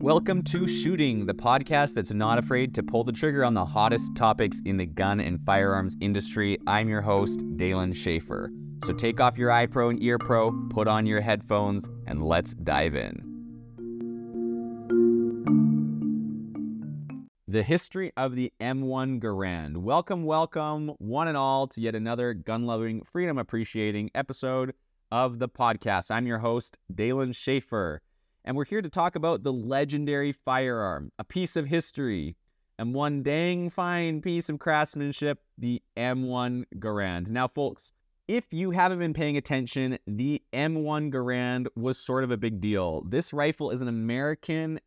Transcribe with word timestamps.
Welcome 0.00 0.42
to 0.44 0.68
Shooting, 0.68 1.26
the 1.26 1.34
podcast 1.34 1.94
that's 1.94 2.12
not 2.12 2.38
afraid 2.38 2.74
to 2.76 2.84
pull 2.84 3.02
the 3.02 3.10
trigger 3.10 3.44
on 3.44 3.54
the 3.54 3.64
hottest 3.64 4.14
topics 4.14 4.62
in 4.64 4.76
the 4.76 4.86
gun 4.86 5.18
and 5.18 5.44
firearms 5.44 5.96
industry. 6.00 6.58
I'm 6.68 6.88
your 6.88 7.00
host, 7.00 7.42
Dalen 7.56 7.92
Schaefer. 7.92 8.52
So 8.84 8.92
take 8.92 9.20
off 9.20 9.36
your 9.36 9.50
EyePro 9.50 9.90
and 9.90 10.00
EarPro, 10.00 10.70
put 10.70 10.86
on 10.86 11.06
your 11.06 11.20
headphones, 11.20 11.88
and 12.06 12.22
let's 12.22 12.54
dive 12.54 12.94
in. 12.94 13.24
The 17.48 17.64
history 17.64 18.12
of 18.16 18.36
the 18.36 18.52
M1 18.60 19.20
Garand. 19.20 19.78
Welcome, 19.78 20.22
welcome, 20.22 20.92
one 20.98 21.26
and 21.26 21.36
all, 21.36 21.66
to 21.66 21.80
yet 21.80 21.96
another 21.96 22.32
gun 22.34 22.66
loving, 22.66 23.02
freedom 23.02 23.38
appreciating 23.38 24.10
episode 24.14 24.72
of 25.10 25.38
the 25.38 25.48
podcast. 25.48 26.10
I'm 26.10 26.26
your 26.26 26.38
host, 26.38 26.78
Dalen 26.94 27.32
Schaefer, 27.32 28.02
and 28.44 28.56
we're 28.56 28.64
here 28.64 28.82
to 28.82 28.88
talk 28.88 29.14
about 29.14 29.42
the 29.42 29.52
legendary 29.52 30.32
firearm, 30.32 31.12
a 31.18 31.24
piece 31.24 31.56
of 31.56 31.66
history, 31.66 32.36
and 32.78 32.94
one 32.94 33.22
dang 33.22 33.70
fine 33.70 34.20
piece 34.20 34.48
of 34.48 34.58
craftsmanship, 34.58 35.40
the 35.56 35.82
M1 35.96 36.64
Garand. 36.76 37.28
Now, 37.28 37.48
folks, 37.48 37.92
if 38.28 38.44
you 38.52 38.70
haven't 38.70 38.98
been 38.98 39.14
paying 39.14 39.36
attention, 39.36 39.98
the 40.06 40.42
M1 40.52 41.10
Garand 41.12 41.66
was 41.74 41.98
sort 41.98 42.24
of 42.24 42.30
a 42.30 42.36
big 42.36 42.60
deal. 42.60 43.02
This 43.08 43.32
rifle 43.32 43.70
is 43.70 43.80
an 43.80 43.88
American 43.88 44.78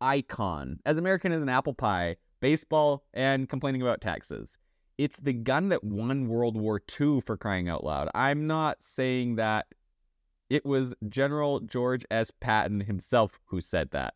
icon, 0.00 0.80
as 0.84 0.98
American 0.98 1.32
as 1.32 1.42
an 1.42 1.48
apple 1.48 1.74
pie, 1.74 2.16
baseball, 2.40 3.04
and 3.14 3.48
complaining 3.48 3.82
about 3.82 4.00
taxes. 4.00 4.58
It's 5.00 5.16
the 5.16 5.32
gun 5.32 5.70
that 5.70 5.82
won 5.82 6.28
World 6.28 6.58
War 6.58 6.78
II 6.78 7.22
for 7.22 7.38
crying 7.38 7.70
out 7.70 7.84
loud. 7.84 8.10
I'm 8.14 8.46
not 8.46 8.82
saying 8.82 9.36
that 9.36 9.64
it 10.50 10.66
was 10.66 10.94
General 11.08 11.60
George 11.60 12.04
S. 12.10 12.30
Patton 12.30 12.80
himself 12.80 13.40
who 13.46 13.62
said 13.62 13.92
that. 13.92 14.12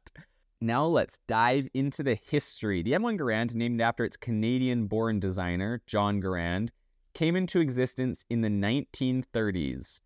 Now 0.60 0.84
let's 0.84 1.20
dive 1.26 1.68
into 1.72 2.02
the 2.02 2.16
history. 2.16 2.82
The 2.82 2.92
M1 2.92 3.18
Garand, 3.18 3.54
named 3.54 3.80
after 3.80 4.04
its 4.04 4.18
Canadian 4.18 4.86
born 4.86 5.20
designer, 5.20 5.80
John 5.86 6.20
Garand, 6.20 6.68
came 7.14 7.34
into 7.34 7.60
existence 7.60 8.26
in 8.28 8.42
the 8.42 8.50
1930s. 8.50 10.02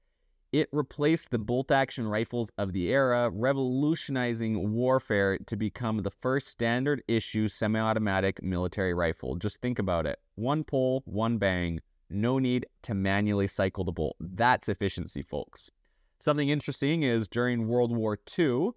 It 0.51 0.71
replaced 0.73 1.31
the 1.31 1.39
bolt 1.39 1.71
action 1.71 2.09
rifles 2.09 2.51
of 2.57 2.73
the 2.73 2.89
era, 2.89 3.29
revolutionizing 3.29 4.73
warfare 4.73 5.37
to 5.37 5.57
become 5.57 5.99
the 5.99 6.11
first 6.11 6.49
standard 6.49 7.03
issue 7.07 7.49
semi 7.49 7.79
automatic 7.79 8.43
military 8.43 8.95
rifle. 8.95 9.37
Just 9.37 9.61
think 9.61 9.79
about 9.79 10.07
it 10.07 10.19
one 10.37 10.65
pull, 10.65 11.03
one 11.05 11.37
bang, 11.37 11.81
no 12.09 12.39
need 12.39 12.65
to 12.83 12.95
manually 12.95 13.47
cycle 13.47 13.85
the 13.85 13.93
bolt. 13.93 14.17
That's 14.21 14.71
efficiency, 14.71 15.23
folks. 15.23 15.71
Something 16.19 16.49
interesting 16.49 17.03
is 17.03 17.29
during 17.29 17.69
World 17.69 17.95
War 17.95 18.19
II, 18.39 18.71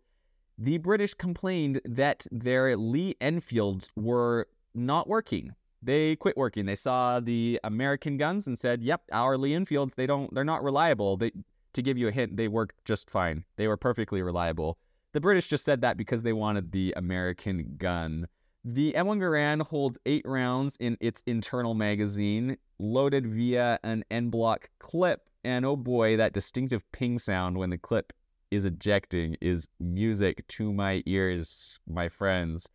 the 0.58 0.78
British 0.78 1.14
complained 1.14 1.80
that 1.86 2.28
their 2.32 2.76
Lee 2.76 3.16
Enfields 3.22 3.90
were 3.96 4.48
not 4.76 5.08
working. 5.08 5.56
They 5.82 6.18
quit 6.18 6.36
working. 6.36 6.66
They 6.66 6.76
saw 6.76 7.22
the 7.22 7.60
American 7.64 8.18
guns 8.18 8.46
and 8.46 8.60
said, 8.60 8.84
"Yep, 8.84 9.04
our 9.14 9.38
Lee 9.38 9.54
Enfields, 9.56 9.96
they 9.96 10.06
don't 10.06 10.32
they're 10.34 10.44
not 10.44 10.64
reliable. 10.64 11.16
They 11.16 11.32
to 11.74 11.82
give 11.82 11.98
you 11.98 12.08
a 12.08 12.12
hint, 12.12 12.38
they 12.38 12.48
worked 12.48 12.84
just 12.86 13.10
fine. 13.10 13.44
They 13.56 13.68
were 13.68 13.78
perfectly 13.78 14.22
reliable. 14.22 14.78
The 15.14 15.22
British 15.22 15.48
just 15.48 15.66
said 15.66 15.82
that 15.82 15.98
because 15.98 16.22
they 16.22 16.34
wanted 16.34 16.72
the 16.72 16.94
American 16.96 17.76
gun. 17.78 18.28
The 18.64 18.94
M1 18.94 19.20
Garand 19.20 19.68
holds 19.68 19.98
eight 20.06 20.24
rounds 20.26 20.78
in 20.78 20.96
its 21.02 21.24
internal 21.26 21.74
magazine, 21.74 22.58
loaded 22.80 23.26
via 23.26 23.80
an 23.84 24.04
en 24.12 24.30
bloc 24.30 24.70
clip. 24.80 25.28
And 25.44 25.66
oh 25.66 25.76
boy, 25.76 26.18
that 26.18 26.34
distinctive 26.34 26.84
ping 26.92 27.18
sound 27.18 27.58
when 27.58 27.72
the 27.72 27.78
clip 27.78 28.14
is 28.52 28.66
ejecting 28.66 29.36
is 29.42 29.68
music 29.80 30.48
to 30.50 30.72
my 30.72 31.02
ears, 31.06 31.80
my 31.88 32.08
friends. 32.08 32.68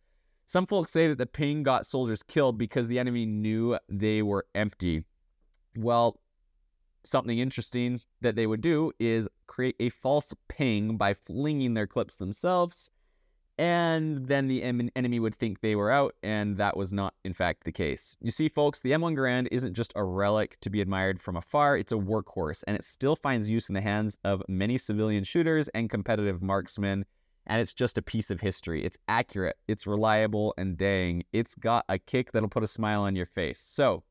Some 0.45 0.65
folks 0.65 0.91
say 0.91 1.07
that 1.07 1.17
the 1.17 1.25
ping 1.25 1.63
got 1.63 1.85
soldiers 1.85 2.23
killed 2.23 2.57
because 2.57 2.87
the 2.87 2.99
enemy 2.99 3.25
knew 3.25 3.77
they 3.89 4.21
were 4.21 4.45
empty. 4.55 5.03
Well, 5.75 6.19
something 7.05 7.39
interesting 7.39 8.01
that 8.21 8.35
they 8.35 8.47
would 8.47 8.61
do 8.61 8.91
is 8.99 9.27
create 9.47 9.75
a 9.79 9.89
false 9.89 10.33
ping 10.49 10.97
by 10.97 11.13
flinging 11.13 11.73
their 11.73 11.87
clips 11.87 12.17
themselves. 12.17 12.89
And 13.59 14.27
then 14.27 14.47
the 14.47 14.61
em- 14.61 14.91
enemy 14.95 15.19
would 15.19 15.33
think 15.33 15.61
they 15.61 15.75
were 15.75 15.89
out, 15.89 16.13
and 16.21 16.57
that 16.57 16.77
was 16.77 16.93
not, 16.93 17.15
in 17.23 17.33
fact, 17.33 17.63
the 17.63 17.71
case. 17.71 18.15
You 18.21 18.29
see, 18.29 18.49
folks, 18.49 18.81
the 18.81 18.91
M1 18.91 19.15
Garand 19.17 19.47
isn't 19.51 19.73
just 19.73 19.93
a 19.95 20.03
relic 20.03 20.57
to 20.61 20.69
be 20.69 20.79
admired 20.79 21.19
from 21.19 21.37
afar, 21.37 21.75
it's 21.75 21.91
a 21.91 21.95
workhorse, 21.95 22.63
and 22.67 22.77
it 22.77 22.83
still 22.83 23.15
finds 23.15 23.49
use 23.49 23.67
in 23.67 23.73
the 23.73 23.81
hands 23.81 24.19
of 24.23 24.43
many 24.47 24.77
civilian 24.77 25.23
shooters 25.23 25.69
and 25.69 25.89
competitive 25.89 26.43
marksmen. 26.43 27.03
And 27.47 27.59
it's 27.59 27.73
just 27.73 27.97
a 27.97 28.01
piece 28.01 28.29
of 28.29 28.41
history. 28.41 28.85
It's 28.85 28.97
accurate, 29.07 29.57
it's 29.67 29.87
reliable, 29.87 30.53
and 30.57 30.77
dang, 30.77 31.23
it's 31.33 31.55
got 31.55 31.85
a 31.89 31.97
kick 31.97 32.33
that'll 32.33 32.49
put 32.49 32.61
a 32.61 32.67
smile 32.67 33.01
on 33.01 33.15
your 33.15 33.25
face. 33.25 33.59
So, 33.59 34.03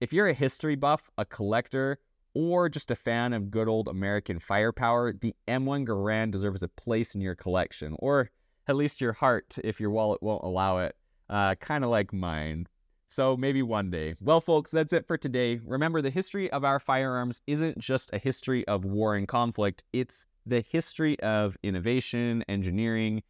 if 0.00 0.12
you're 0.12 0.28
a 0.28 0.34
history 0.34 0.76
buff, 0.76 1.10
a 1.18 1.24
collector, 1.24 1.98
or 2.36 2.68
just 2.68 2.90
a 2.90 2.94
fan 2.94 3.32
of 3.32 3.50
good 3.50 3.66
old 3.66 3.88
American 3.88 4.38
firepower, 4.38 5.10
the 5.10 5.34
M1 5.48 5.86
Garand 5.86 6.32
deserves 6.32 6.62
a 6.62 6.68
place 6.68 7.14
in 7.14 7.22
your 7.22 7.34
collection, 7.34 7.96
or 7.98 8.30
at 8.68 8.76
least 8.76 9.00
your 9.00 9.14
heart 9.14 9.56
if 9.64 9.80
your 9.80 9.88
wallet 9.88 10.22
won't 10.22 10.44
allow 10.44 10.76
it, 10.80 10.94
uh, 11.30 11.54
kind 11.54 11.82
of 11.82 11.88
like 11.88 12.12
mine. 12.12 12.66
So 13.08 13.38
maybe 13.38 13.62
one 13.62 13.90
day. 13.90 14.16
Well, 14.20 14.42
folks, 14.42 14.70
that's 14.70 14.92
it 14.92 15.06
for 15.06 15.16
today. 15.16 15.60
Remember, 15.64 16.02
the 16.02 16.10
history 16.10 16.50
of 16.50 16.62
our 16.62 16.78
firearms 16.78 17.40
isn't 17.46 17.78
just 17.78 18.12
a 18.12 18.18
history 18.18 18.68
of 18.68 18.84
war 18.84 19.14
and 19.14 19.26
conflict, 19.26 19.84
it's 19.94 20.26
the 20.44 20.60
history 20.60 21.18
of 21.20 21.56
innovation, 21.62 22.44
engineering, 22.50 23.22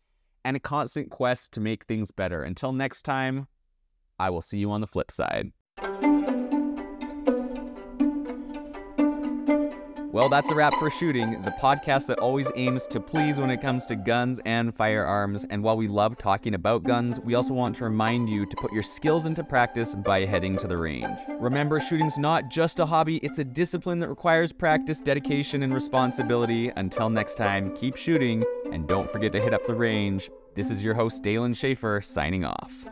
and 0.45 0.57
a 0.57 0.61
constant 0.61 1.11
quest 1.11 1.53
to 1.53 1.61
make 1.61 1.85
things 1.85 2.11
better. 2.11 2.43
Until 2.43 2.73
next 2.73 3.03
time, 3.03 3.47
I 4.19 4.31
will 4.31 4.41
see 4.41 4.59
you 4.59 4.73
on 4.73 4.81
the 4.81 4.89
flip 4.89 5.13
side. 5.13 5.53
Well, 10.17 10.31
that's 10.31 10.51
a 10.51 10.55
wrap 10.55 10.73
for 10.79 10.89
Shooting, 10.89 11.43
the 11.43 11.51
podcast 11.51 12.07
that 12.07 12.21
always 12.21 12.51
aims 12.55 12.87
to 12.87 13.01
please 13.01 13.39
when 13.39 13.51
it 13.51 13.61
comes 13.61 13.85
to 13.85 13.97
guns 13.97 14.41
and 14.47 14.75
firearms. 14.75 15.45
And 15.51 15.63
while 15.63 15.77
we 15.77 15.89
love 15.89 16.17
talking 16.17 16.55
about 16.55 16.85
guns, 16.85 17.21
we 17.21 17.35
also 17.35 17.53
want 17.53 17.77
to 17.77 17.85
remind 17.85 18.31
you 18.31 18.47
to 18.47 18.57
put 18.57 18.73
your 18.73 18.83
skills 18.83 19.27
into 19.27 19.45
practice 19.45 19.95
by 19.95 20.25
heading 20.25 20.57
to 20.57 20.67
the 20.67 20.79
range. 20.79 21.19
Remember, 21.39 21.81
shooting's 21.81 22.17
not 22.17 22.49
just 22.49 22.81
a 22.81 22.87
hobby, 22.87 23.19
it's 23.19 23.41
a 23.41 23.45
discipline 23.45 23.99
that 23.99 24.09
requires 24.09 24.55
practice, 24.55 25.03
dedication, 25.03 25.63
and 25.63 25.75
responsibility. 25.75 26.73
Until 26.77 27.11
next 27.11 27.35
time, 27.35 27.77
keep 27.77 27.95
shooting, 27.95 28.43
and 28.73 28.89
don't 28.89 29.13
forget 29.13 29.33
to 29.33 29.39
hit 29.39 29.53
up 29.53 29.67
the 29.67 29.75
range. 29.75 30.31
This 30.55 30.71
is 30.71 30.83
your 30.83 30.95
host, 30.95 31.23
Dalen 31.23 31.53
Schaefer, 31.53 32.01
signing 32.03 32.47
off. 32.47 32.87